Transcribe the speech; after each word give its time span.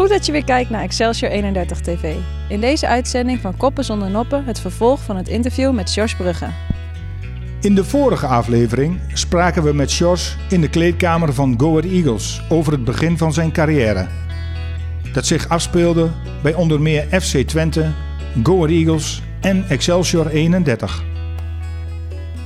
Goed 0.00 0.08
dat 0.08 0.26
je 0.26 0.32
weer 0.32 0.44
kijkt 0.44 0.70
naar 0.70 0.82
Excelsior 0.82 1.30
31 1.30 1.80
TV. 1.80 2.14
In 2.48 2.60
deze 2.60 2.86
uitzending 2.86 3.40
van 3.40 3.56
Koppen 3.56 3.84
zonder 3.84 4.10
Noppen 4.10 4.44
het 4.44 4.60
vervolg 4.60 5.02
van 5.02 5.16
het 5.16 5.28
interview 5.28 5.72
met 5.72 5.90
George 5.90 6.16
Brugge. 6.16 6.46
In 7.60 7.74
de 7.74 7.84
vorige 7.84 8.26
aflevering 8.26 9.00
spraken 9.12 9.62
we 9.62 9.72
met 9.72 9.90
Sjors 9.90 10.36
in 10.48 10.60
de 10.60 10.68
kleedkamer 10.68 11.34
van 11.34 11.54
Go 11.60 11.78
Ahead 11.78 11.92
Eagles 11.92 12.42
over 12.48 12.72
het 12.72 12.84
begin 12.84 13.18
van 13.18 13.32
zijn 13.32 13.52
carrière. 13.52 14.06
Dat 15.12 15.26
zich 15.26 15.48
afspeelde 15.48 16.10
bij 16.42 16.54
onder 16.54 16.80
meer 16.80 17.20
FC 17.20 17.36
Twente, 17.36 17.92
Go 18.42 18.54
Ahead 18.54 18.70
Eagles 18.70 19.22
en 19.40 19.64
Excelsior 19.68 20.26
31. 20.26 21.02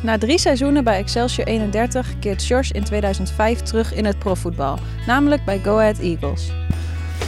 Na 0.03 0.19
drie 0.19 0.39
seizoenen 0.39 0.85
bij 0.85 0.99
Excelsior 0.99 1.47
31 1.47 2.19
keert 2.21 2.43
George 2.43 2.73
in 2.73 2.85
2005 2.85 3.61
terug 3.61 3.95
in 3.95 4.05
het 4.05 4.19
profvoetbal, 4.19 4.79
namelijk 5.07 5.45
bij 5.45 5.61
Go 5.61 5.79
Ahead 5.79 5.99
Eagles. 5.99 6.53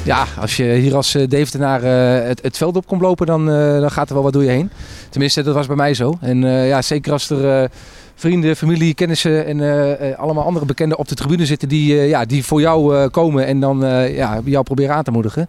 Ja, 0.06 0.27
als 0.41 0.56
je 0.56 0.65
hier 0.65 0.95
als 0.95 1.15
uh, 1.15 1.28
Deventenaar 1.28 1.83
uh, 1.83 2.27
het, 2.28 2.42
het, 2.42 2.56
veld 2.56 2.77
op 2.77 2.87
komt 2.87 3.01
lopen, 3.01 3.27
dan, 3.27 3.51
uh, 3.51 3.80
dan 3.80 3.91
gaat 3.91 4.09
er 4.09 4.15
wel 4.15 4.23
wat 4.23 4.32
door 4.32 4.42
je 4.45 4.51
heen. 4.51 4.70
Tenminste, 5.10 5.42
dat 5.42 5.55
was 5.55 5.66
bij 5.66 5.77
mij 5.77 5.95
zo. 5.95 6.19
En 6.20 6.41
ja, 6.42 6.82
zeker 6.82 7.12
als 7.12 7.30
er 7.30 7.70
vrienden, 8.15 8.56
familie, 8.56 8.95
kennissen 8.95 9.46
en 9.46 10.16
allemaal 10.16 10.45
andere 10.45 10.66
bekenden 10.66 10.98
op 10.98 11.09
de 11.09 11.15
tribune 11.15 11.46
zitten 11.46 11.69
die, 11.69 11.95
ja, 11.95 12.24
die 12.24 12.45
voor 12.45 12.60
jou 12.60 13.09
komen 13.09 13.46
en 13.46 13.60
dan 13.60 13.79
ja, 14.10 14.41
jou 14.45 14.65
proberen 14.65 14.95
aan 14.95 15.05
te 15.05 15.10
moedigen. 15.10 15.48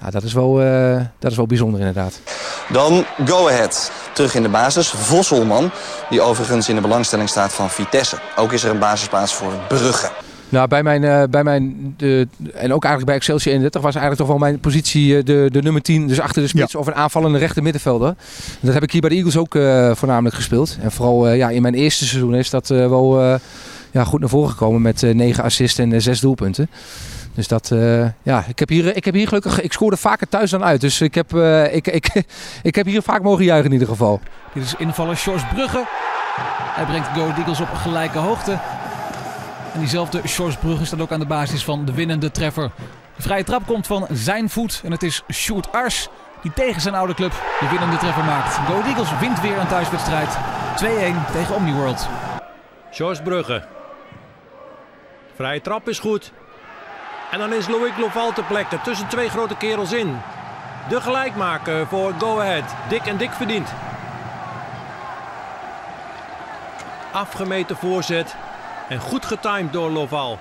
Ja, 0.00 0.10
dat, 0.10 0.22
is 0.22 0.32
wel, 0.32 0.54
dat 1.18 1.30
is 1.30 1.36
wel 1.36 1.46
bijzonder 1.46 1.80
inderdaad. 1.80 2.20
Dan 2.68 3.04
Go 3.24 3.48
Ahead. 3.48 3.92
Terug 4.14 4.34
in 4.34 4.42
de 4.42 4.48
basis. 4.48 4.88
Vosselman, 4.88 5.70
die 6.10 6.20
overigens 6.20 6.68
in 6.68 6.74
de 6.74 6.80
belangstelling 6.80 7.28
staat 7.28 7.52
van 7.52 7.70
Vitesse. 7.70 8.16
Ook 8.36 8.52
is 8.52 8.64
er 8.64 8.70
een 8.70 8.78
basisplaats 8.78 9.34
voor 9.34 9.52
Brugge. 9.68 10.10
Nou, 10.52 10.68
bij 10.68 10.82
mijn, 10.82 11.02
uh, 11.02 11.22
bij 11.30 11.44
mijn 11.44 11.94
de, 11.96 12.28
en 12.54 12.72
ook 12.72 12.84
eigenlijk 12.84 13.04
bij 13.04 13.14
Excelsior 13.14 13.52
31 13.52 13.80
was 13.82 13.94
eigenlijk 13.94 14.16
toch 14.16 14.38
wel 14.38 14.48
mijn 14.48 14.60
positie 14.60 15.16
uh, 15.16 15.24
de, 15.24 15.48
de 15.52 15.62
nummer 15.62 15.82
10. 15.82 16.06
Dus 16.06 16.20
achter 16.20 16.42
de 16.42 16.48
spits 16.48 16.72
ja. 16.72 16.78
of 16.78 16.86
een 16.86 16.94
aanvallende 16.94 17.38
rechter 17.38 17.62
middenvelder. 17.62 18.14
Dat 18.60 18.74
heb 18.74 18.82
ik 18.82 18.90
hier 18.92 19.00
bij 19.00 19.10
de 19.10 19.16
Eagles 19.16 19.36
ook 19.36 19.54
uh, 19.54 19.94
voornamelijk 19.94 20.34
gespeeld. 20.34 20.78
En 20.80 20.92
vooral 20.92 21.30
ja, 21.30 21.48
in 21.50 21.62
mijn 21.62 21.74
eerste 21.74 22.06
seizoen 22.06 22.34
is 22.34 22.50
dat 22.50 22.68
wel 22.68 23.20
ja, 23.90 24.04
goed 24.04 24.20
naar 24.20 24.28
voren 24.28 24.50
gekomen 24.50 24.82
met 24.82 25.02
9 25.12 25.44
assists 25.44 25.78
en 25.78 26.02
6 26.02 26.20
doelpunten. 26.20 26.68
Dus 27.34 27.48
dat, 27.48 27.70
uh, 27.72 28.06
ja, 28.22 28.44
ik 28.48 28.58
heb, 28.58 28.68
hier, 28.68 28.96
ik 28.96 29.04
heb 29.04 29.14
hier 29.14 29.28
gelukkig, 29.28 29.60
ik 29.60 29.72
scoorde 29.72 29.96
vaker 29.96 30.28
thuis 30.28 30.50
dan 30.50 30.64
uit. 30.64 30.80
Dus 30.80 31.00
ik 31.00 31.14
heb, 31.14 31.34
uh, 31.34 31.74
ik, 31.74 31.86
ik, 31.86 32.24
ik 32.62 32.74
heb 32.74 32.86
hier 32.86 33.02
vaak 33.02 33.22
mogen 33.22 33.44
juichen 33.44 33.66
in 33.66 33.72
ieder 33.72 33.88
geval. 33.88 34.20
Dit 34.54 34.64
is 34.64 34.74
invaller 34.78 35.16
Sjors 35.16 35.42
Brugge. 35.54 35.84
Hij 36.74 36.84
brengt 36.84 37.08
Go 37.08 37.26
Eagles 37.26 37.60
op 37.60 37.68
gelijke 37.72 38.18
hoogte. 38.18 38.58
En 39.72 39.78
diezelfde 39.78 40.28
Sjors 40.28 40.56
Brugge 40.56 40.84
staat 40.84 41.00
ook 41.00 41.12
aan 41.12 41.20
de 41.20 41.26
basis 41.26 41.64
van 41.64 41.84
de 41.84 41.94
winnende 41.94 42.30
treffer. 42.30 42.70
De 43.16 43.22
vrije 43.22 43.44
trap 43.44 43.66
komt 43.66 43.86
van 43.86 44.06
zijn 44.10 44.50
voet 44.50 44.80
en 44.84 44.90
het 44.90 45.02
is 45.02 45.22
Sjoerd 45.32 45.72
Ars 45.72 46.08
die 46.42 46.52
tegen 46.52 46.80
zijn 46.80 46.94
oude 46.94 47.14
club 47.14 47.32
de 47.60 47.68
winnende 47.68 47.96
treffer 47.96 48.24
maakt. 48.24 48.54
Go 48.54 48.82
Eagles 48.82 49.18
wint 49.20 49.40
weer 49.40 49.58
een 49.58 49.66
thuiswedstrijd. 49.66 50.28
2-1 51.28 51.32
tegen 51.32 51.54
Omniworld. 51.54 52.08
Sjors 52.92 53.20
Brugge. 53.22 53.64
Vrije 55.34 55.60
trap 55.60 55.88
is 55.88 55.98
goed. 55.98 56.32
En 57.30 57.38
dan 57.38 57.52
is 57.52 57.68
Loïc 57.68 57.98
Loval 57.98 58.32
ter 58.32 58.44
plekke 58.44 58.80
tussen 58.80 59.08
twee 59.08 59.28
grote 59.28 59.56
kerels 59.56 59.92
in. 59.92 60.18
De 60.88 61.00
gelijkmaker 61.00 61.86
voor 61.86 62.14
Go 62.18 62.40
Ahead. 62.40 62.74
Dik 62.88 63.06
en 63.06 63.16
dik 63.16 63.32
verdiend. 63.32 63.68
Afgemeten 67.12 67.76
voorzet. 67.76 68.36
En 68.92 69.00
goed 69.00 69.24
getimed 69.24 69.72
door 69.72 69.90
Loval. 69.90 70.38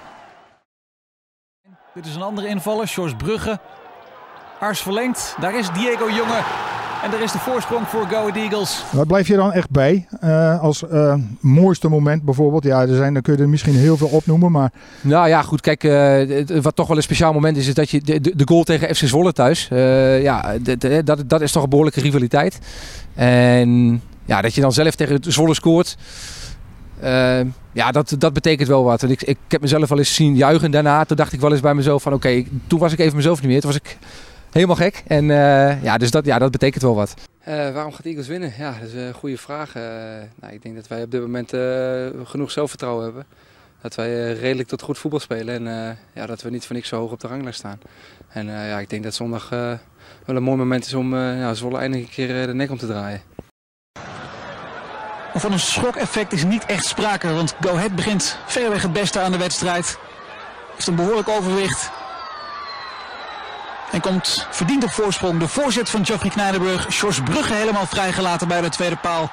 Dit 1.94 2.06
is 2.06 2.16
een 2.16 2.22
andere 2.22 2.48
invaller, 2.48 2.88
Sjors 2.88 3.14
Brugge. 3.16 3.60
Ars 4.60 4.80
verlengt. 4.80 5.36
Daar 5.40 5.58
is 5.58 5.72
Diego 5.72 6.10
Jonge. 6.10 6.42
En 7.04 7.14
er 7.14 7.22
is 7.22 7.32
de 7.32 7.40
voorsprong 7.40 7.88
voor 7.88 8.06
Go 8.06 8.16
Ahead 8.16 8.36
Eagles. 8.36 8.84
Wat 8.92 9.08
blijf 9.08 9.28
je 9.28 9.36
dan 9.36 9.52
echt 9.52 9.70
bij 9.70 10.08
uh, 10.24 10.62
als 10.62 10.84
uh, 10.84 11.16
mooiste 11.40 11.90
moment 11.90 12.24
bijvoorbeeld? 12.24 12.64
Ja, 12.64 12.82
er 12.82 12.96
zijn, 12.96 13.14
dan 13.14 13.22
kun 13.22 13.36
je 13.36 13.42
er 13.42 13.50
misschien 13.50 13.76
heel 13.76 13.98
veel 13.98 14.08
opnoemen, 14.08 14.52
maar... 14.52 14.72
Nou 15.02 15.28
ja, 15.28 15.42
goed. 15.42 15.62
Kijk, 15.62 15.84
uh, 15.84 16.62
wat 16.62 16.76
toch 16.76 16.88
wel 16.88 16.98
een 16.98 17.04
speciaal 17.04 17.34
moment 17.34 17.58
is, 17.58 17.68
is 17.68 17.74
dat 17.74 17.90
je 17.90 18.02
de, 18.02 18.20
de 18.36 18.48
goal 18.48 18.64
tegen 18.64 18.96
FC 18.96 19.06
Zwolle 19.06 19.34
thuis. 19.34 19.68
ja, 20.22 20.58
dat, 21.04 21.24
dat 21.30 21.42
is 21.42 21.52
toch 21.52 21.64
een 21.64 21.70
behoorlijke 21.70 22.02
rivaliteit. 22.02 22.60
En 23.16 24.02
ja, 24.26 24.42
dat 24.42 24.56
je 24.56 24.62
dan 24.62 24.74
zelf 24.74 24.96
tegen 24.96 25.20
Zwolle 25.22 25.54
scoort... 25.54 25.98
ja, 27.72 27.92
dat, 27.92 28.16
dat 28.18 28.34
betekent 28.34 28.68
wel 28.68 28.84
wat. 28.84 29.04
En 29.04 29.10
ik, 29.10 29.22
ik 29.22 29.38
heb 29.48 29.62
mezelf 29.62 29.90
wel 29.90 29.98
eens 29.98 30.16
zien 30.16 30.36
juichen 30.36 30.72
daarna. 30.72 31.04
Toen 31.04 31.18
dacht 31.18 31.34
ik 31.34 31.40
wel 31.40 31.52
eens 31.52 31.60
bij 31.60 31.74
mezelf 31.74 32.02
van... 32.02 32.14
Oké, 32.14 32.44
toen 32.68 32.80
was 32.80 32.94
ik 32.94 33.00
even 33.00 33.16
mezelf 33.16 33.42
niet 33.42 33.50
meer. 33.50 33.62
Toen 33.62 33.72
was 33.72 33.80
ik 33.80 33.98
helemaal 34.52 34.76
gek. 34.76 35.04
En 35.08 35.30
uh, 35.30 35.84
ja, 35.84 35.98
dus 35.98 36.12
dat, 36.12 36.26
ja, 36.26 36.40
dat 36.40 36.52
betekent 36.52 36.84
wel 36.84 36.96
wat. 36.96 37.14
Uh, 37.48 37.56
waarom 37.72 37.94
gaat 37.94 38.06
Eagles 38.06 38.28
winnen? 38.28 38.54
Ja, 38.58 38.76
dat 38.80 38.88
is 38.88 38.94
een 38.94 39.14
goede 39.14 39.38
vraag. 39.38 39.76
Uh, 39.76 39.84
nou, 40.36 40.54
ik 40.54 40.62
denk 40.62 40.76
dat 40.76 40.88
wij 40.88 41.04
op 41.04 41.12
dit 41.12 41.22
moment 41.22 41.50
genoeg 42.24 42.52
zelfvertrouwen 42.52 43.04
hebben. 43.04 43.26
Dat 43.82 43.96
wij 43.96 44.34
redelijk 44.34 44.70
tot 44.70 44.82
goed 44.82 44.98
voetbal 44.98 45.20
spelen 45.20 45.68
en 45.68 45.98
ja, 46.14 46.26
dat 46.26 46.42
we 46.42 46.50
niet 46.50 46.66
voor 46.66 46.76
niks 46.76 46.88
zo 46.88 46.98
hoog 46.98 47.12
op 47.12 47.20
de 47.20 47.28
ranglijst 47.28 47.60
staan. 47.60 47.80
En 48.28 48.46
ja, 48.46 48.80
ik 48.80 48.90
denk 48.90 49.04
dat 49.04 49.14
zondag 49.14 49.50
wel 49.50 50.36
een 50.36 50.44
mooi 50.44 50.58
moment 50.58 50.86
is 50.86 50.94
om 50.94 51.16
ja, 51.16 51.54
Zwolle 51.54 51.78
eindelijk 51.78 52.08
een 52.08 52.14
keer 52.14 52.48
de 52.48 52.54
nek 52.54 52.72
om 52.72 52.78
te 52.78 52.88
draaien. 52.88 53.22
Van 55.34 55.52
een 55.52 55.60
schokeffect 55.60 56.34
is 56.34 56.44
niet 56.44 56.66
echt 56.66 56.86
sprake, 56.86 57.34
want 57.34 57.56
Go 57.62 57.76
Ahead 57.76 57.96
begint 57.96 58.38
verreweg 58.46 58.82
het 58.82 58.94
beste 58.94 59.20
aan 59.20 59.32
de 59.32 59.38
wedstrijd. 59.38 59.98
Heeft 60.74 60.88
een 60.88 60.96
behoorlijk 60.96 61.30
overwicht. 61.30 61.92
En 63.92 64.02
komt 64.02 64.48
verdiend 64.50 64.84
op 64.84 64.92
voorsprong. 64.92 65.40
De 65.40 65.48
voorzet 65.48 65.90
van 65.90 66.06
Geoffrey 66.06 66.32
Knijdenburg. 66.32 66.92
Sjors 66.92 67.22
Brugge 67.22 67.54
helemaal 67.54 67.86
vrijgelaten 67.86 68.48
bij 68.48 68.62
de 68.62 68.70
tweede 68.70 68.98
paal. 69.02 69.30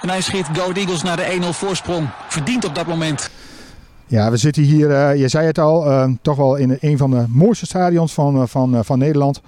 En 0.00 0.08
hij 0.08 0.20
schiet 0.20 0.46
Go 0.52 0.72
Eagles 0.72 1.02
naar 1.02 1.16
de 1.16 1.38
1-0 1.42 1.48
voorsprong. 1.48 2.08
Verdient 2.28 2.64
op 2.64 2.74
dat 2.74 2.86
moment. 2.86 3.30
Ja, 4.06 4.30
we 4.30 4.36
zitten 4.36 4.62
hier, 4.62 4.90
uh, 4.90 5.20
je 5.20 5.28
zei 5.28 5.46
het 5.46 5.58
al, 5.58 5.90
uh, 5.90 6.08
toch 6.22 6.36
wel 6.36 6.56
in 6.56 6.78
een 6.80 6.98
van 6.98 7.10
de 7.10 7.24
mooiste 7.28 7.66
stadions 7.66 8.12
van, 8.12 8.36
uh, 8.36 8.42
van, 8.46 8.84
van 8.84 8.98
Nederland. 8.98 9.40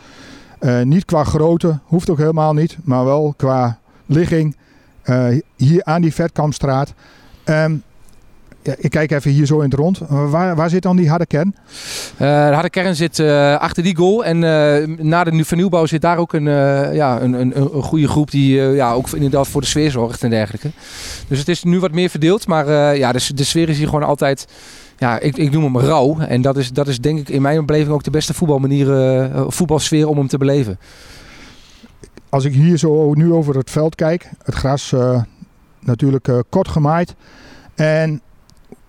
niet 0.85 1.05
qua 1.05 1.25
grootte, 1.25 1.79
hoeft 1.85 2.11
ook 2.11 2.19
helemaal 2.19 2.53
niet, 2.53 2.77
maar 2.85 3.05
wel 3.05 3.35
qua 3.37 3.79
ligging. 4.07 4.57
Hier 5.57 5.85
aan 5.85 6.03
die 6.03 6.15
Vetkampstraat. 6.15 6.93
Um, 7.45 7.83
ja, 8.63 8.75
ik 8.79 8.91
kijk 8.91 9.11
even 9.11 9.31
hier 9.31 9.47
zo 9.47 9.61
in 9.61 9.71
het 9.71 9.79
rond. 9.79 10.01
Waar, 10.09 10.57
waar 10.57 10.71
zit 10.71 10.83
dan 10.83 10.97
die 10.97 11.09
harde 11.09 11.27
kern? 11.27 11.55
Uh, 12.13 12.19
de 12.19 12.53
harde 12.53 12.71
kern 12.71 12.97
zit 12.97 13.19
uh, 13.19 13.57
achter 13.57 13.83
die 13.83 13.97
goal. 13.97 14.25
En 14.25 14.39
na 15.09 15.25
de 15.25 15.45
vernieuwbouw 15.45 15.87
zit 15.87 16.01
daar 16.01 16.19
ook 16.19 16.33
een, 16.33 16.45
ja, 16.95 17.21
een, 17.21 17.33
een, 17.33 17.61
een 17.61 17.83
goede 17.83 18.09
groep 18.09 18.31
die 18.31 18.61
ja, 18.61 18.93
ook 18.93 19.11
inderdaad 19.11 19.49
voor 19.49 19.61
de 19.61 19.67
sfeer 19.67 19.91
zorgt 19.91 20.23
en 20.23 20.31
dergelijke. 20.31 20.71
Dus 21.29 21.39
het 21.39 21.49
is 21.49 21.63
nu 21.63 21.81
wat 21.81 21.93
meer 21.93 22.11
verdeeld. 22.11 22.47
Maar 22.47 22.97
ja, 22.97 23.13
de, 23.13 23.35
de 23.35 23.45
sfeer 23.45 23.69
is 23.69 23.79
hier 23.79 23.89
gewoon 23.89 24.03
altijd 24.03 24.47
ja, 24.99 25.19
ik, 25.19 25.37
ik 25.37 25.51
noem 25.51 25.65
hem 25.65 25.79
rauw. 25.79 26.19
En 26.19 26.43
dat 26.43 26.57
is, 26.57 26.71
dat 26.71 26.89
is 26.89 27.01
denk 27.01 27.19
ik 27.19 27.29
in 27.29 27.43
mijn 27.43 27.67
beleving 27.67 27.95
ook 27.95 28.05
de 28.05 28.11
beste 28.11 28.35
voetbalmanier, 28.35 29.31
voetbalsfeer 29.49 30.09
om 30.09 30.17
hem 30.17 30.29
te 30.29 30.39
beleven. 30.39 30.79
Als 32.37 32.45
ik 32.45 32.55
hier 32.55 32.77
zo 32.77 33.13
nu 33.15 33.33
over 33.33 33.57
het 33.57 33.71
veld 33.71 33.95
kijk, 33.95 34.31
het 34.43 34.55
gras 34.55 34.93
uh, 34.93 35.23
natuurlijk 35.81 36.29
uh, 36.29 36.39
kort 36.49 36.69
gemaaid. 36.69 37.15
En 37.75 38.21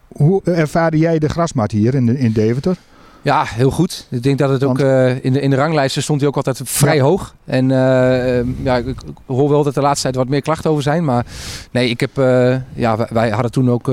hoe 0.08 0.42
ervaarde 0.44 0.98
jij 0.98 1.20
de 1.20 1.30
grasmat 1.30 1.72
hier 1.72 1.96
in, 1.96 2.18
in 2.18 2.32
Deventer? 2.32 2.78
Ja, 3.22 3.44
heel 3.46 3.72
goed. 3.72 4.08
Ik 4.10 4.24
denk 4.24 4.38
dat 4.38 4.50
het 4.50 4.64
ook 4.64 4.80
uh, 4.80 5.24
in, 5.24 5.34
de, 5.34 5.42
in 5.42 5.50
de 5.50 5.56
ranglijsten 5.56 6.04
stond 6.04 6.20
hij 6.20 6.30
ook 6.30 6.36
altijd 6.36 6.62
vrij 6.64 6.96
ja. 6.96 7.02
hoog. 7.02 7.36
En 7.46 7.70
uh, 7.70 8.64
ja, 8.64 8.78
ik, 8.78 8.96
hoor 9.26 9.50
wel 9.50 9.64
dat 9.64 9.76
er 9.76 9.82
de 9.82 9.88
laatste 9.88 10.04
tijd 10.04 10.16
wat 10.16 10.28
meer 10.28 10.42
klachten 10.42 10.70
over 10.70 10.84
zijn. 10.84 11.06
Maar 11.06 11.26
nee, 11.72 11.90
ik 11.90 12.00
heb, 12.00 12.18
uh, 12.18 12.56
ja, 12.74 12.98
wij, 12.98 13.08
wij, 13.10 13.30
hadden 13.30 13.52
toen 13.52 13.72
ook 13.72 13.92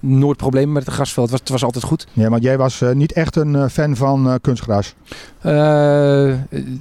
nooit 0.00 0.36
problemen 0.36 0.72
met 0.72 0.84
het 0.84 0.94
grasveld. 0.94 1.30
Het 1.30 1.30
was, 1.30 1.40
het 1.40 1.48
was 1.48 1.64
altijd 1.64 1.84
goed. 1.84 2.06
Ja, 2.12 2.28
maar 2.28 2.40
jij 2.40 2.58
was 2.58 2.82
niet 2.92 3.12
echt 3.12 3.36
een 3.36 3.70
fan 3.70 3.96
van 3.96 4.38
kunstgras? 4.40 4.94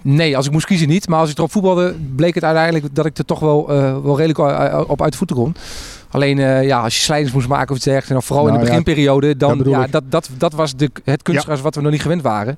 nee, 0.02 0.38
als 0.38 0.46
ik 0.46 0.52
moest 0.52 0.66
kiezen 0.66 0.88
niet. 0.88 1.08
Maar 1.08 1.20
als 1.20 1.30
ik 1.30 1.38
erop 1.38 1.52
voetbalde, 1.52 1.96
bleek 2.16 2.36
het 2.36 2.44
uiteindelijk 2.44 2.96
dat 2.96 3.06
ik 3.06 3.18
er 3.18 3.26
toch 3.26 3.40
wel, 3.40 3.68
wel 4.04 4.18
redelijk 4.18 4.90
op 4.90 5.02
uit 5.02 5.12
de 5.12 5.18
voeten 5.18 5.36
kon. 5.36 5.56
Alleen 6.10 6.38
uh, 6.38 6.64
ja, 6.64 6.82
als 6.82 6.96
je 6.96 7.02
slijders 7.02 7.34
moest 7.34 7.48
maken 7.48 7.70
of 7.70 7.76
iets 7.76 7.86
dergelijks, 7.86 8.16
en 8.16 8.28
vooral 8.28 8.46
nou, 8.46 8.58
in 8.58 8.64
de 8.64 8.70
beginperiode, 8.70 9.38
dan 9.38 9.62
ja, 9.66 9.80
ja, 9.80 9.88
dat, 9.88 10.04
dat, 10.10 10.30
dat 10.38 10.54
was 10.54 10.76
de, 10.76 10.92
het 11.04 11.22
kunstgras 11.22 11.58
ja. 11.58 11.64
wat 11.64 11.76
we 11.76 11.82
nog 11.82 11.92
niet 11.92 12.02
gewend 12.02 12.22
waren. 12.22 12.58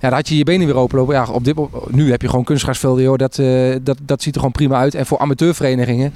Ja, 0.00 0.08
dan 0.08 0.12
had 0.12 0.28
je 0.28 0.36
je 0.36 0.44
benen 0.44 0.66
weer 0.66 0.76
openlopen. 0.76 1.14
Ja, 1.14 1.26
op 1.30 1.44
dit, 1.44 1.56
nu 1.88 2.10
heb 2.10 2.22
je 2.22 2.28
gewoon 2.28 2.44
kunstgrasvelden, 2.44 3.02
joh, 3.02 3.16
dat, 3.16 3.38
uh, 3.38 3.76
dat, 3.82 3.98
dat 4.02 4.22
ziet 4.22 4.34
er 4.34 4.40
gewoon 4.40 4.54
prima 4.54 4.76
uit. 4.78 4.94
En 4.94 5.06
voor 5.06 5.18
amateurverenigingen, 5.18 6.14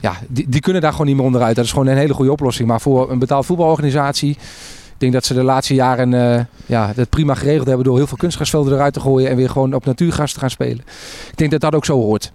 ja, 0.00 0.16
die, 0.28 0.48
die 0.48 0.60
kunnen 0.60 0.82
daar 0.82 0.92
gewoon 0.92 1.06
niet 1.06 1.16
meer 1.16 1.24
onderuit. 1.24 1.56
Dat 1.56 1.64
is 1.64 1.72
gewoon 1.72 1.86
een 1.86 1.96
hele 1.96 2.14
goede 2.14 2.32
oplossing. 2.32 2.68
Maar 2.68 2.80
voor 2.80 3.10
een 3.10 3.18
betaald 3.18 3.46
voetbalorganisatie, 3.46 4.30
ik 4.30 5.02
denk 5.02 5.12
dat 5.12 5.24
ze 5.24 5.34
de 5.34 5.42
laatste 5.42 5.74
jaren 5.74 6.12
uh, 6.12 6.40
ja, 6.66 6.92
dat 6.94 7.08
prima 7.08 7.34
geregeld 7.34 7.66
hebben 7.66 7.84
door 7.84 7.96
heel 7.96 8.06
veel 8.06 8.16
kunstgrasvelden 8.16 8.72
eruit 8.72 8.92
te 8.92 9.00
gooien 9.00 9.30
en 9.30 9.36
weer 9.36 9.50
gewoon 9.50 9.74
op 9.74 9.84
natuurgas 9.84 10.32
te 10.32 10.38
gaan 10.38 10.50
spelen. 10.50 10.84
Ik 11.30 11.36
denk 11.36 11.50
dat 11.50 11.60
dat 11.60 11.74
ook 11.74 11.84
zo 11.84 12.00
hoort. 12.00 12.32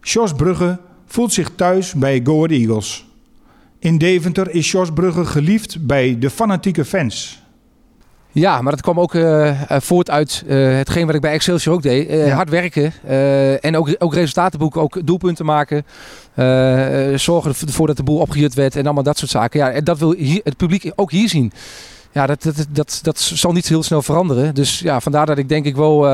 Jos 0.00 0.32
Brugge 0.32 0.78
voelt 1.08 1.32
zich 1.32 1.50
thuis 1.54 1.94
bij 1.94 2.20
Go 2.24 2.34
Ahead 2.34 2.50
Eagles. 2.50 3.06
In 3.78 3.98
Deventer 3.98 4.50
is 4.50 4.70
Jos 4.70 4.92
Brugge 4.92 5.24
geliefd 5.24 5.86
bij 5.86 6.18
de 6.18 6.30
fanatieke 6.30 6.84
fans. 6.84 7.42
Ja, 8.32 8.62
maar 8.62 8.72
dat 8.72 8.80
kwam 8.80 9.00
ook 9.00 9.16
voort 9.68 10.10
uit 10.10 10.44
hetgeen 10.46 11.06
wat 11.06 11.14
ik 11.14 11.20
bij 11.20 11.32
Excelsior 11.32 11.74
ook 11.74 11.82
deed. 11.82 12.30
Hard 12.30 12.50
werken 12.50 12.92
en 13.60 13.76
ook, 13.76 13.94
ook 13.98 14.14
resultaten 14.14 14.58
boeken, 14.58 14.80
ook 14.80 15.06
doelpunten 15.06 15.44
maken. 15.44 15.84
zorgen 17.18 17.54
ervoor 17.66 17.86
dat 17.86 17.96
de 17.96 18.02
boel 18.02 18.18
opgejut 18.18 18.54
werd 18.54 18.76
en 18.76 18.84
allemaal 18.84 19.02
dat 19.02 19.18
soort 19.18 19.30
zaken. 19.30 19.60
Ja, 19.60 19.70
en 19.70 19.84
dat 19.84 19.98
wil 19.98 20.12
hier, 20.12 20.40
het 20.44 20.56
publiek 20.56 20.92
ook 20.94 21.10
hier 21.10 21.28
zien 21.28 21.52
ja, 22.12 22.26
dat, 22.26 22.42
dat, 22.42 22.66
dat, 22.70 22.98
dat 23.02 23.18
zal 23.18 23.52
niet 23.52 23.68
heel 23.68 23.82
snel 23.82 24.02
veranderen. 24.02 24.54
Dus 24.54 24.78
ja, 24.78 25.00
vandaar 25.00 25.26
dat 25.26 25.38
ik 25.38 25.48
denk 25.48 25.64
ik 25.64 25.76
wel 25.76 26.06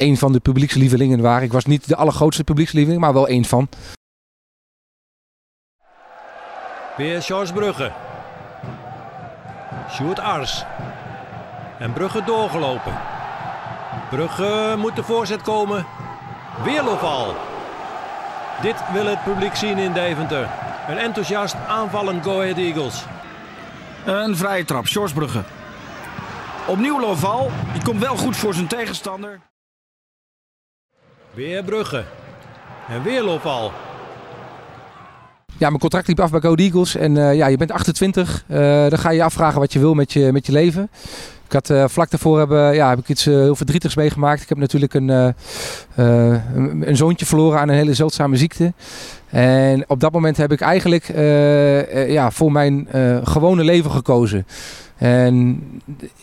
een 0.00 0.16
van 0.16 0.32
de 0.32 0.40
publiekslievelingen 0.40 1.20
waar. 1.20 1.42
Ik 1.42 1.52
was 1.52 1.64
niet 1.64 1.88
de 1.88 1.96
allergrootste 1.96 2.44
publiekslieveling, 2.44 3.00
maar 3.00 3.12
wel 3.12 3.28
één 3.28 3.44
van. 3.44 3.68
Weer 6.96 7.20
Charles 7.20 7.52
Brugge. 7.52 7.92
Sjoerd 9.90 10.18
Ars. 10.18 10.64
En 11.78 11.92
Brugge 11.92 12.24
doorgelopen. 12.24 12.98
Brugge 14.10 14.74
moet 14.78 14.96
de 14.96 15.02
voorzet 15.02 15.42
komen. 15.42 15.86
Weer 16.64 16.82
Loval. 16.82 17.34
Dit 18.62 18.76
wil 18.92 19.06
het 19.06 19.24
publiek 19.24 19.54
zien 19.54 19.78
in 19.78 19.92
Deventer. 19.92 20.48
Een 20.88 20.98
enthousiast 20.98 21.54
aanvallend 21.68 22.24
Go 22.24 22.40
Ahead 22.40 22.56
Eagles. 22.56 23.04
Een 24.04 24.36
vrije 24.36 24.64
trap, 24.64 24.86
Sjorsbrugge. 24.86 25.42
Opnieuw 26.66 27.00
Loval. 27.00 27.50
Die 27.72 27.82
komt 27.82 28.00
wel 28.00 28.16
goed 28.16 28.36
voor 28.36 28.54
zijn 28.54 28.66
tegenstander. 28.66 29.49
Weer 31.34 31.64
Brugge. 31.64 32.04
En 32.88 33.02
weer. 33.02 33.40
Ja, 35.58 35.68
mijn 35.68 35.78
contract 35.78 36.06
liep 36.06 36.20
af 36.20 36.30
bij 36.30 36.40
Go 36.40 36.54
Eagles. 36.54 36.96
En 36.96 37.16
uh, 37.16 37.34
ja, 37.34 37.46
je 37.46 37.56
bent 37.56 37.72
28. 37.72 38.44
Uh, 38.48 38.58
dan 38.88 38.98
ga 38.98 39.10
je 39.10 39.16
je 39.16 39.22
afvragen 39.22 39.60
wat 39.60 39.72
je 39.72 39.78
wil 39.78 39.94
met 39.94 40.12
je, 40.12 40.32
met 40.32 40.46
je 40.46 40.52
leven. 40.52 40.90
Ik 41.46 41.52
had 41.52 41.70
uh, 41.70 41.84
vlak 41.88 42.10
daarvoor 42.10 42.38
hebben, 42.38 42.74
ja, 42.74 42.88
heb 42.88 42.98
ik 42.98 43.08
iets 43.08 43.24
heel 43.24 43.56
verdrietigs 43.56 43.94
meegemaakt. 43.94 44.42
Ik 44.42 44.48
heb 44.48 44.58
natuurlijk 44.58 44.94
een, 44.94 45.08
een, 45.08 46.88
een, 46.88 46.96
zoontje 46.96 47.26
verloren 47.26 47.58
aan 47.58 47.68
een 47.68 47.74
hele 47.74 47.94
zeldzame 47.94 48.36
ziekte. 48.36 48.72
En 49.28 49.84
op 49.88 50.00
dat 50.00 50.12
moment 50.12 50.36
heb 50.36 50.52
ik 50.52 50.60
eigenlijk 50.60 51.12
ja, 52.08 52.30
voor 52.30 52.52
mijn 52.52 52.88
gewone 53.24 53.64
leven 53.64 53.90
gekozen. 53.90 54.46
En 54.96 55.62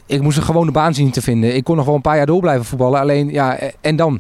ik 0.06 0.21
moest 0.21 0.38
een 0.38 0.44
gewone 0.44 0.71
baan 0.71 0.94
zien 0.94 1.12
te 1.12 1.21
vinden. 1.21 1.56
Ik 1.56 1.63
kon 1.63 1.75
nog 1.75 1.86
wel 1.86 1.95
een 1.95 2.01
paar 2.01 2.18
jaar 2.18 2.25
door 2.25 2.42
blijven 2.42 2.65
voetballen. 2.65 3.00
Alleen, 3.00 3.31
ja, 3.31 3.60
en 3.81 3.95
dan? 3.95 4.19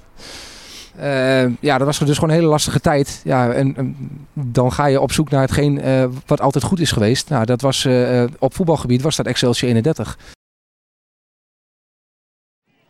Uh, 0.99 1.57
ja, 1.59 1.77
dat 1.77 1.87
was 1.87 1.99
dus 1.99 2.15
gewoon 2.15 2.29
een 2.29 2.35
hele 2.35 2.49
lastige 2.51 2.79
tijd. 2.79 3.21
Ja, 3.23 3.51
en, 3.51 3.95
dan 4.33 4.71
ga 4.71 4.85
je 4.85 5.01
op 5.01 5.11
zoek 5.11 5.29
naar 5.29 5.41
hetgeen 5.41 5.87
uh, 5.87 6.05
wat 6.25 6.41
altijd 6.41 6.63
goed 6.63 6.79
is 6.79 6.91
geweest. 6.91 7.29
Nou, 7.29 7.45
dat 7.45 7.61
was 7.61 7.85
uh, 7.85 8.23
op 8.39 8.55
voetbalgebied 8.55 9.01
was 9.01 9.15
dat 9.15 9.25
Excelsior 9.25 9.69
31. 9.69 10.17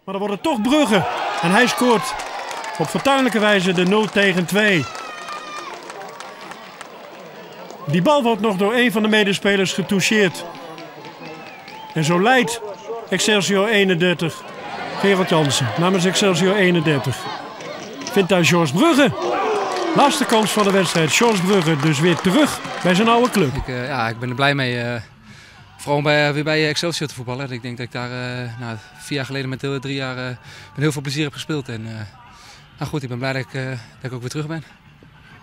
Maar 0.03 0.17
wordt 0.17 0.33
het 0.33 0.43
toch 0.43 0.61
Brugge. 0.61 1.05
En 1.41 1.51
hij 1.51 1.67
scoort 1.67 2.15
op 2.77 2.87
fortuinlijke 2.87 3.39
wijze 3.39 3.73
de 3.73 3.85
0 3.85 4.05
tegen 4.05 4.45
2. 4.45 4.85
Die 7.87 8.01
bal 8.01 8.23
wordt 8.23 8.41
nog 8.41 8.57
door 8.57 8.73
een 8.73 8.91
van 8.91 9.01
de 9.01 9.07
medespelers 9.07 9.73
getoucheerd. 9.73 10.45
En 11.93 12.03
zo 12.03 12.21
leidt 12.21 12.61
Excelsior 13.09 13.67
31. 13.67 14.43
Gerard 14.99 15.29
Jansen 15.29 15.67
namens 15.77 16.05
Excelsior 16.05 16.55
31 16.55 17.45
vindt 18.17 18.31
daar 18.31 18.45
George 18.45 18.73
Brugge. 18.73 19.11
Laatste 19.95 20.25
kans 20.25 20.51
van 20.51 20.63
de 20.63 20.71
wedstrijd. 20.71 21.11
George 21.11 21.41
Brugge 21.41 21.75
dus 21.75 21.99
weer 21.99 22.15
terug 22.15 22.59
bij 22.83 22.95
zijn 22.95 23.07
oude 23.07 23.29
club. 23.29 23.55
Ik, 23.55 23.67
uh, 23.67 23.87
ja, 23.87 24.09
ik 24.09 24.19
ben 24.19 24.29
er 24.29 24.35
blij 24.35 24.55
mee. 24.55 24.83
Uh, 24.83 24.95
vooral 25.77 26.01
bij, 26.01 26.33
weer 26.33 26.43
bij 26.43 26.67
Excelsior 26.67 27.07
te 27.07 27.13
voetballen. 27.13 27.51
Ik 27.51 27.61
denk 27.61 27.77
dat 27.77 27.85
ik 27.85 27.91
daar 27.91 28.09
uh, 28.09 28.59
nou, 28.59 28.77
vier 28.97 29.17
jaar 29.17 29.25
geleden 29.25 29.49
met 29.49 29.59
drie 29.59 29.95
jaar 29.95 30.15
met 30.15 30.37
heel 30.75 30.91
veel 30.91 31.01
plezier 31.01 31.23
heb 31.23 31.33
gespeeld. 31.33 31.69
En 31.69 31.83
nou 32.77 32.89
goed, 32.89 33.03
ik 33.03 33.09
ben 33.09 33.17
blij 33.17 33.33
dat 33.33 33.41
ik, 33.41 33.53
dat 33.53 33.77
ik 34.01 34.13
ook 34.13 34.21
weer 34.21 34.29
terug 34.29 34.47
ben. 34.47 34.63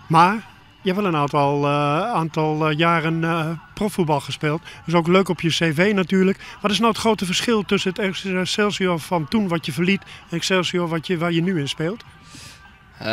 Maar 0.07 0.33
je 0.81 0.91
hebt 0.91 1.01
wel 1.01 1.05
een 1.05 1.15
aantal, 1.15 1.67
aantal 2.13 2.69
jaren 2.69 3.59
profvoetbal 3.73 4.19
gespeeld. 4.19 4.61
Dat 4.61 4.87
is 4.87 4.93
ook 4.93 5.07
leuk 5.07 5.29
op 5.29 5.41
je 5.41 5.49
cv 5.49 5.91
natuurlijk. 5.95 6.39
Wat 6.61 6.71
is 6.71 6.79
nou 6.79 6.91
het 6.91 7.01
grote 7.01 7.25
verschil 7.25 7.63
tussen 7.63 7.93
het 7.95 7.99
Excelsior 8.25 8.99
van 8.99 9.27
toen 9.27 9.47
wat 9.47 9.65
je 9.65 9.71
verliet 9.71 10.01
en 10.01 10.37
Excelsior 10.37 10.87
wat 10.87 11.07
je, 11.07 11.17
waar 11.17 11.31
je 11.31 11.41
nu 11.41 11.59
in 11.59 11.69
speelt? 11.69 12.03
Uh, 13.01 13.07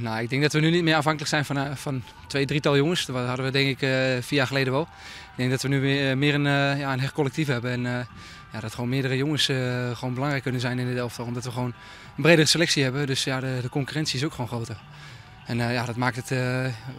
nou, 0.00 0.22
ik 0.22 0.28
denk 0.28 0.42
dat 0.42 0.52
we 0.52 0.60
nu 0.60 0.70
niet 0.70 0.82
meer 0.82 0.96
afhankelijk 0.96 1.30
zijn 1.30 1.44
van, 1.44 1.58
uh, 1.58 1.74
van 1.74 2.02
twee, 2.26 2.46
drietal 2.46 2.76
jongens. 2.76 3.06
Dat 3.06 3.26
hadden 3.26 3.44
we 3.44 3.50
denk 3.50 3.68
ik 3.68 3.82
uh, 3.82 3.90
vier 4.22 4.38
jaar 4.38 4.46
geleden 4.46 4.72
wel. 4.72 4.82
Ik 4.82 5.36
denk 5.36 5.50
dat 5.50 5.62
we 5.62 5.68
nu 5.68 5.80
meer, 6.16 6.34
een, 6.34 6.78
ja, 6.78 6.92
een 6.92 7.00
hecht 7.00 7.12
collectief 7.12 7.46
hebben. 7.46 7.70
En 7.70 7.82
ja, 8.52 8.60
dat 8.60 8.74
gewoon 8.74 8.88
meerdere 8.88 9.16
jongens 9.16 9.44
gewoon 9.92 10.14
belangrijk 10.14 10.42
kunnen 10.42 10.60
zijn 10.60 10.78
in 10.78 10.86
dit 10.86 10.96
elftal. 10.96 11.24
Omdat 11.24 11.44
we 11.44 11.50
gewoon 11.50 11.72
een 12.16 12.22
bredere 12.22 12.46
selectie 12.46 12.82
hebben. 12.82 13.06
Dus 13.06 13.24
ja, 13.24 13.40
de, 13.40 13.58
de 13.62 13.68
concurrentie 13.68 14.18
is 14.18 14.24
ook 14.24 14.30
gewoon 14.32 14.46
groter. 14.46 14.76
En 15.46 15.56
ja, 15.56 15.84
dat 15.84 15.96
maakt 15.96 16.16
het, 16.16 16.28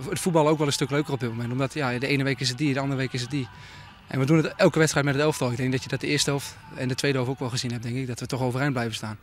het 0.10 0.20
voetbal 0.20 0.48
ook 0.48 0.58
wel 0.58 0.68
een 0.68 0.74
stuk 0.74 0.90
leuker 0.90 1.14
op 1.14 1.20
dit 1.20 1.30
moment. 1.30 1.52
Omdat 1.52 1.74
ja, 1.74 2.00
de 2.00 2.08
ene 2.08 2.24
week 2.24 2.40
is 2.40 2.50
het 2.50 2.58
die, 2.58 2.74
de 2.74 2.80
andere 2.80 3.00
week 3.00 3.14
is 3.14 3.22
het 3.22 3.32
die. 3.32 3.48
En 4.08 4.20
we 4.20 4.26
doen 4.26 4.38
het 4.38 4.54
elke 4.56 4.80
wedstrijd 4.80 5.06
met 5.06 5.16
het 5.16 5.24
elftal. 5.24 5.52
Ik 5.52 5.58
denk 5.58 5.72
dat 5.72 5.84
je 5.84 5.90
dat 5.90 6.02
de 6.02 6.08
eerste 6.08 6.30
helft 6.30 6.58
en 6.76 6.88
de 6.88 6.96
tweede 6.96 7.18
helft 7.18 7.32
ook 7.32 7.40
wel 7.40 7.50
gezien 7.50 7.72
hebt, 7.72 7.84
denk 7.84 7.96
ik. 7.96 8.08
Dat 8.08 8.20
we 8.20 8.26
toch 8.26 8.42
overeind 8.42 8.74
blijven 8.74 8.96
staan. 8.96 9.18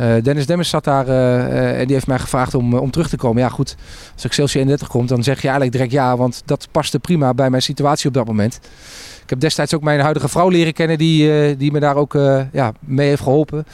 Uh, 0.00 0.22
Dennis 0.22 0.46
Demmers 0.46 0.68
zat 0.68 0.84
daar 0.84 1.08
uh, 1.08 1.80
en 1.80 1.84
die 1.84 1.94
heeft 1.94 2.06
mij 2.06 2.18
gevraagd 2.18 2.54
om, 2.54 2.74
om 2.74 2.90
terug 2.90 3.08
te 3.08 3.16
komen. 3.16 3.42
Ja 3.42 3.48
goed, 3.48 3.76
als 4.14 4.24
Excelsior 4.24 4.62
31 4.62 4.88
komt, 4.88 5.08
dan 5.08 5.22
zeg 5.22 5.36
je 5.36 5.48
eigenlijk 5.48 5.72
direct 5.72 5.92
ja, 5.92 6.16
want 6.16 6.42
dat 6.44 6.68
paste 6.70 6.98
prima 6.98 7.34
bij 7.34 7.50
mijn 7.50 7.62
situatie 7.62 8.08
op 8.08 8.14
dat 8.14 8.26
moment. 8.26 8.60
Ik 9.22 9.30
heb 9.30 9.40
destijds 9.40 9.74
ook 9.74 9.82
mijn 9.82 10.00
huidige 10.00 10.28
vrouw 10.28 10.48
leren 10.48 10.72
kennen 10.72 10.98
die, 10.98 11.56
die 11.56 11.72
me 11.72 11.80
daar 11.80 11.96
ook 11.96 12.12
ja, 12.52 12.72
mee 12.80 13.08
heeft 13.08 13.22
geholpen. 13.22 13.66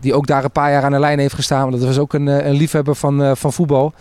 die 0.00 0.14
ook 0.14 0.26
daar 0.26 0.44
een 0.44 0.50
paar 0.50 0.70
jaar 0.70 0.82
aan 0.82 0.92
de 0.92 0.98
lijn 0.98 1.18
heeft 1.18 1.34
gestaan, 1.34 1.60
want 1.60 1.72
dat 1.72 1.84
was 1.84 1.98
ook 1.98 2.12
een, 2.12 2.26
een 2.26 2.54
liefhebber 2.54 2.94
van, 2.94 3.36
van 3.36 3.52
voetbal. 3.52 3.92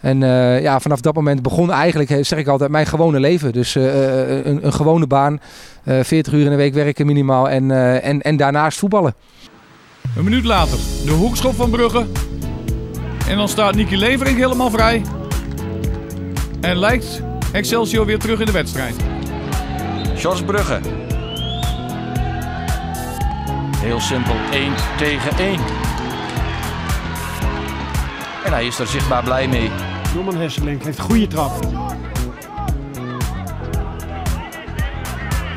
En 0.00 0.18
ja, 0.60 0.80
vanaf 0.80 1.00
dat 1.00 1.14
moment 1.14 1.42
begon 1.42 1.72
eigenlijk, 1.72 2.08
zeg 2.20 2.38
ik 2.38 2.46
altijd, 2.46 2.70
mijn 2.70 2.86
gewone 2.86 3.20
leven. 3.20 3.52
Dus 3.52 3.74
een, 3.74 4.66
een, 4.66 4.72
gewone 4.72 5.06
baan, 5.06 5.40
40 5.84 6.32
uur 6.32 6.44
in 6.44 6.50
de 6.50 6.56
week 6.56 6.74
werken 6.74 7.06
minimaal 7.06 7.48
en, 7.48 7.70
en, 8.02 8.22
en 8.22 8.36
daarnaast 8.36 8.78
voetballen. 8.78 9.14
Een 10.16 10.24
minuut 10.24 10.44
later 10.44 10.78
de 11.04 11.10
hoekschop 11.10 11.54
van 11.54 11.70
Brugge. 11.70 12.06
En 13.28 13.36
dan 13.36 13.48
staat 13.48 13.74
Nicky 13.74 13.94
Levering 13.94 14.38
helemaal 14.38 14.70
vrij. 14.70 15.02
En 16.60 16.76
lijkt 16.76 17.22
Excelsior 17.52 18.06
weer 18.06 18.18
terug 18.18 18.40
in 18.40 18.46
de 18.46 18.52
wedstrijd. 18.52 18.94
George 20.14 20.44
Brugge. 20.44 20.80
Heel 23.76 24.00
simpel, 24.00 24.34
1 24.50 24.72
tegen 24.96 25.38
1. 25.38 25.60
En 28.44 28.52
hij 28.52 28.66
is 28.66 28.78
er 28.78 28.86
zichtbaar 28.86 29.24
blij 29.24 29.48
mee. 29.48 29.70
Norman 30.14 30.36
Hesselink 30.36 30.82
heeft 30.82 30.98
een 30.98 31.04
goede 31.04 31.26
trap. 31.26 31.66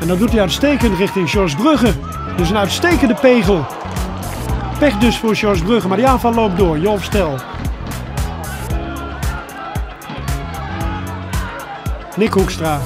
En 0.00 0.06
dan 0.08 0.18
doet 0.18 0.30
hij 0.30 0.40
uitstekend 0.40 0.96
richting 0.98 1.30
George 1.30 1.56
Brugge. 1.56 1.92
Dus 2.36 2.50
een 2.50 2.56
uitstekende 2.56 3.14
pegel. 3.14 3.79
Pech 4.80 4.98
dus 4.98 5.18
voor 5.18 5.36
George 5.36 5.64
Brugge, 5.64 5.88
maar 5.88 5.96
die 5.96 6.06
aanval 6.06 6.34
loopt 6.34 6.56
door. 6.56 6.78
Joop 6.78 7.02
Stel. 7.02 7.38
Nick 12.16 12.32
Hoekstra. 12.32 12.78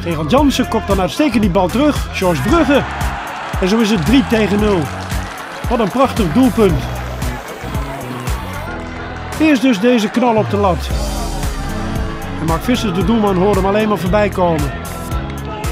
Gerald 0.00 0.30
Jansen 0.30 0.68
kopt 0.68 0.86
dan 0.86 1.00
uitstekend 1.00 1.42
die 1.42 1.50
bal 1.50 1.68
terug. 1.68 2.08
George 2.12 2.42
Brugge. 2.42 2.82
En 3.60 3.68
zo 3.68 3.78
is 3.78 3.90
het 3.90 4.06
3 4.06 4.26
tegen 4.26 4.60
0. 4.60 4.78
Wat 5.68 5.78
een 5.78 5.90
prachtig 5.90 6.32
doelpunt. 6.32 6.82
Eerst 9.40 9.62
dus 9.62 9.80
deze 9.80 10.10
knal 10.10 10.36
op 10.36 10.50
de 10.50 10.56
lat. 10.56 10.88
En 12.40 12.46
Mark 12.46 12.62
Vissers, 12.62 12.94
de 12.94 13.04
doelman, 13.04 13.36
hoorde 13.36 13.60
hem 13.60 13.68
alleen 13.68 13.88
maar 13.88 13.98
voorbij 13.98 14.28
komen. 14.28 14.72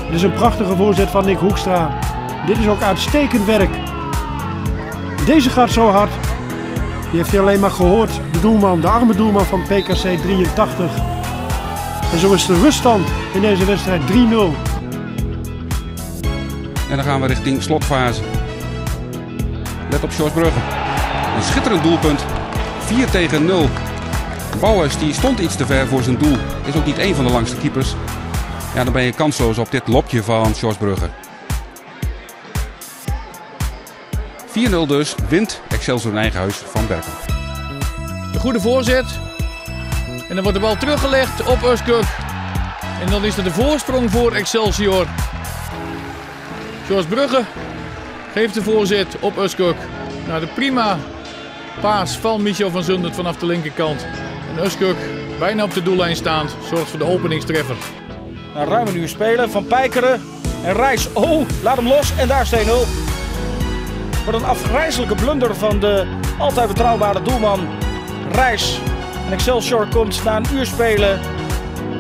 Dit 0.07 0.15
is 0.15 0.23
een 0.23 0.35
prachtige 0.35 0.77
voorzet 0.77 1.09
van 1.09 1.25
Nick 1.25 1.39
Hoekstra. 1.39 1.99
Dit 2.47 2.59
is 2.59 2.69
ook 2.69 2.83
uitstekend 2.83 3.45
werk. 3.45 3.93
Deze 5.27 5.51
gaat 5.51 5.71
zo 5.71 5.89
hard. 5.89 6.11
Die 7.11 7.19
heeft 7.19 7.31
hij 7.31 7.41
alleen 7.41 7.61
maar 7.61 7.71
gehoord. 7.71 8.11
De 8.33 8.41
doelman, 8.41 8.81
de 8.81 8.89
arme 8.89 9.15
doelman 9.15 9.45
van 9.45 9.63
PKC 9.63 10.21
83. 10.23 10.91
En 12.13 12.19
zo 12.19 12.33
is 12.33 12.47
de 12.47 12.61
ruststand 12.61 13.09
in 13.33 13.41
deze 13.41 13.65
wedstrijd 13.65 14.03
3-0. 14.11 14.15
En 16.91 16.97
dan 16.97 17.05
gaan 17.05 17.21
we 17.21 17.27
richting 17.27 17.63
slotfase. 17.63 18.23
Let 19.91 20.03
op 20.03 20.11
Brugge. 20.33 20.61
Een 21.37 21.43
schitterend 21.43 21.83
doelpunt. 21.83 22.25
4 22.79 23.11
tegen 23.11 23.45
0. 23.45 23.69
Bouwers 24.61 24.99
die 24.99 25.13
stond 25.13 25.39
iets 25.39 25.57
te 25.57 25.67
ver 25.67 25.87
voor 25.87 26.03
zijn 26.03 26.19
doel. 26.19 26.37
Is 26.65 26.77
ook 26.77 26.87
niet 26.87 26.99
één 26.99 27.15
van 27.15 27.25
de 27.25 27.33
langste 27.33 27.57
keepers. 27.57 27.95
Ja, 28.75 28.85
dan 28.85 28.93
ben 28.93 29.03
je 29.03 29.13
kansloos 29.13 29.59
op 29.59 29.71
dit 29.71 29.89
lopje 29.89 30.23
van 30.23 30.55
Brugge. 30.79 31.24
4-0 34.55 34.87
dus 34.87 35.15
wint 35.29 35.61
Excelsior 35.69 36.13
in 36.13 36.19
eigen 36.19 36.41
huis 36.41 36.57
van 36.57 36.87
Berkel. 36.87 37.13
Een 38.33 38.41
goede 38.41 38.61
voorzet. 38.61 39.05
En 40.29 40.35
dan 40.35 40.43
wordt 40.43 40.59
de 40.59 40.65
bal 40.65 40.77
teruggelegd 40.77 41.47
op 41.47 41.63
Uskuk. 41.63 42.05
En 43.01 43.11
dan 43.11 43.25
is 43.25 43.37
er 43.37 43.45
de 43.45 43.51
voorsprong 43.51 44.11
voor 44.11 44.33
Excelsior. 44.33 45.07
George 46.87 47.09
Brugge 47.09 47.43
geeft 48.33 48.55
de 48.55 48.63
voorzet 48.63 49.17
op 49.21 49.39
Uskok. 49.39 49.77
Naar 50.27 50.41
de 50.41 50.47
prima 50.47 50.99
paas 51.81 52.17
van 52.17 52.43
Michel 52.43 52.71
van 52.71 52.83
Zundert 52.83 53.15
vanaf 53.15 53.37
de 53.37 53.47
linkerkant. 53.47 54.07
En 54.57 54.65
Uskok, 54.65 54.97
bijna 55.39 55.65
op 55.65 55.75
de 55.75 55.83
doellijn 55.83 56.17
staand, 56.17 56.57
zorgt 56.69 56.91
voor 56.91 56.99
de 56.99 57.07
openingstreffer. 57.07 57.77
Na 58.55 58.65
ruim 58.65 58.87
een 58.87 58.97
uur 58.97 59.09
spelen 59.09 59.51
van 59.51 59.67
Pijkeren 59.67 60.23
en 60.65 60.75
Reis. 60.75 61.13
Oh, 61.13 61.49
laat 61.63 61.77
hem 61.77 61.89
los 61.89 62.17
en 62.17 62.29
daar 62.29 62.43
is 62.43 62.53
2-0. 62.53 63.14
Wat 64.25 64.35
een 64.35 64.45
afgrijzelijke 64.45 65.15
blunder 65.15 65.57
van 65.57 65.81
de 65.81 66.07
altijd 66.39 66.69
betrouwbare 66.69 67.23
doelman 67.23 67.69
Reis. 68.33 68.81
En 69.27 69.33
Excelsior 69.33 69.89
komt 69.89 70.25
na 70.25 70.37
een 70.37 70.47
uur 70.53 70.67
spelen 70.67 71.21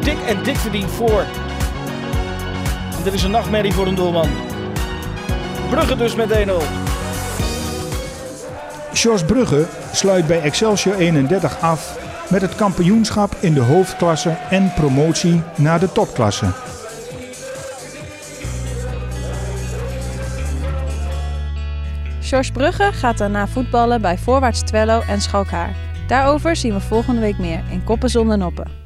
dik 0.00 0.18
en 0.26 0.42
dik 0.42 0.56
verdiend 0.56 0.90
voor. 0.90 1.24
Dit 3.04 3.12
is 3.12 3.22
een 3.22 3.30
nachtmerrie 3.30 3.72
voor 3.72 3.86
een 3.86 3.94
doelman. 3.94 4.28
Brugge 5.70 5.96
dus 5.96 6.14
met 6.14 6.30
1-0. 6.30 6.52
Sjors 8.94 9.24
Brugge 9.24 9.66
sluit 9.92 10.26
bij 10.26 10.40
Excelsior 10.40 10.94
31 10.94 11.60
af 11.60 11.98
met 12.28 12.40
het 12.40 12.54
kampioenschap 12.54 13.36
in 13.40 13.54
de 13.54 13.60
hoofdklasse 13.60 14.36
en 14.50 14.72
promotie 14.74 15.42
naar 15.56 15.80
de 15.80 15.92
topklasse. 15.92 16.46
Sjors 22.34 22.50
Brugge 22.50 22.92
gaat 22.92 23.18
daarna 23.18 23.46
voetballen 23.46 24.00
bij 24.00 24.18
Voorwaarts 24.18 24.60
Twello 24.60 25.00
en 25.00 25.20
Schalkhaar. 25.20 25.74
Daarover 26.06 26.56
zien 26.56 26.72
we 26.72 26.80
volgende 26.80 27.20
week 27.20 27.38
meer 27.38 27.62
in 27.70 27.84
Koppen 27.84 28.10
zonder 28.10 28.38
Noppen. 28.38 28.83